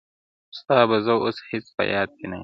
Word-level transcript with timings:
•خو 0.47 0.53
ستا 0.59 0.77
به 0.89 0.97
زه 1.05 1.13
اوس 1.23 1.37
هيڅ 1.49 1.65
په 1.75 1.83
ياد 1.93 2.09
كي 2.17 2.25
نه 2.31 2.35
يم. 2.37 2.39